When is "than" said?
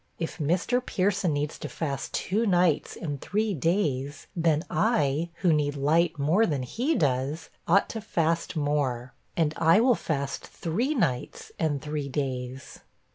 6.47-6.63